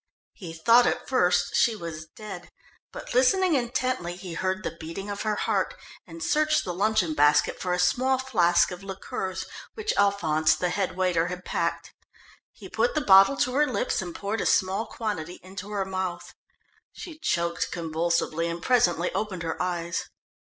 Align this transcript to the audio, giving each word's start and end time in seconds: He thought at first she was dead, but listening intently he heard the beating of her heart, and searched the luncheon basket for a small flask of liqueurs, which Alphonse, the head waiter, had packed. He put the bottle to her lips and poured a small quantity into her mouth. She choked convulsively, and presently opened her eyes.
He 0.33 0.53
thought 0.53 0.87
at 0.87 1.07
first 1.07 1.55
she 1.55 1.75
was 1.75 2.07
dead, 2.07 2.49
but 2.91 3.13
listening 3.13 3.53
intently 3.53 4.15
he 4.15 4.33
heard 4.33 4.63
the 4.63 4.75
beating 4.79 5.11
of 5.11 5.21
her 5.21 5.35
heart, 5.35 5.75
and 6.07 6.23
searched 6.23 6.65
the 6.65 6.73
luncheon 6.73 7.13
basket 7.13 7.59
for 7.59 7.71
a 7.71 7.77
small 7.77 8.17
flask 8.17 8.71
of 8.71 8.81
liqueurs, 8.83 9.45
which 9.75 9.93
Alphonse, 9.97 10.55
the 10.55 10.69
head 10.71 10.97
waiter, 10.97 11.27
had 11.27 11.45
packed. 11.45 11.93
He 12.51 12.67
put 12.67 12.95
the 12.95 13.01
bottle 13.01 13.37
to 13.37 13.53
her 13.53 13.67
lips 13.67 14.01
and 14.01 14.15
poured 14.15 14.41
a 14.41 14.47
small 14.47 14.87
quantity 14.87 15.39
into 15.43 15.69
her 15.69 15.85
mouth. 15.85 16.33
She 16.91 17.19
choked 17.19 17.71
convulsively, 17.71 18.47
and 18.47 18.59
presently 18.59 19.13
opened 19.13 19.43
her 19.43 19.61
eyes. 19.61 20.09